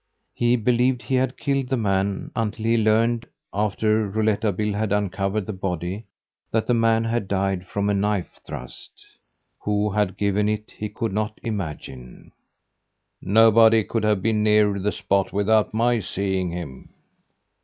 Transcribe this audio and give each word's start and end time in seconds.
He 0.33 0.55
believed 0.55 1.03
he 1.03 1.13
had 1.13 1.37
killed 1.37 1.69
the 1.69 1.77
man 1.77 2.31
until 2.35 2.65
he 2.65 2.75
learned, 2.75 3.27
after 3.53 4.07
Rouletabille 4.07 4.73
had 4.73 4.91
uncovered 4.91 5.45
the 5.45 5.53
body, 5.53 6.07
that 6.49 6.65
the 6.65 6.73
man 6.73 7.03
had 7.03 7.27
died 7.27 7.67
from 7.67 7.87
a 7.87 7.93
knife 7.93 8.39
thrust. 8.43 9.05
Who 9.59 9.91
had 9.91 10.17
given 10.17 10.49
it 10.49 10.71
he 10.75 10.89
could 10.89 11.13
not 11.13 11.39
imagine. 11.43 12.31
"Nobody 13.21 13.83
could 13.83 14.03
have 14.03 14.23
been 14.23 14.41
near 14.41 14.79
the 14.79 14.91
spot 14.91 15.31
without 15.31 15.71
my 15.71 15.99
seeing 15.99 16.49
him." 16.49 16.89